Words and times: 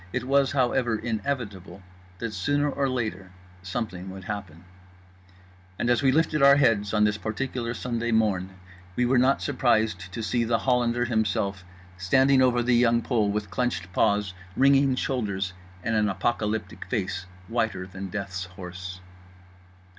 It 0.11 0.23
was, 0.23 0.53
however, 0.53 0.95
inevitable 0.97 1.83
that 2.17 2.33
sooner 2.33 2.71
or 2.71 2.89
later 2.89 3.31
something 3.61 4.09
would 4.09 4.23
happen—and 4.23 5.89
as 5.91 6.01
we 6.01 6.11
lifted 6.11 6.41
our 6.41 6.55
heads 6.55 6.91
on 6.91 7.03
this 7.03 7.19
particular 7.19 7.75
Sunday 7.75 8.11
morn 8.11 8.49
we 8.95 9.05
were 9.05 9.19
not 9.19 9.43
surprised 9.43 10.11
to 10.11 10.23
see 10.23 10.43
The 10.43 10.57
Hollander 10.57 11.05
himself 11.05 11.63
standing 11.99 12.41
over 12.41 12.63
The 12.63 12.73
Young 12.77 13.03
Pole, 13.03 13.29
with 13.29 13.51
clenched 13.51 13.93
paws, 13.93 14.33
wringing 14.57 14.95
shoulders, 14.95 15.53
and 15.83 15.93
an 15.95 16.09
apocalyptic 16.09 16.85
face 16.85 17.27
whiter 17.47 17.85
than 17.85 18.09
Death's 18.09 18.45
horse. 18.45 19.01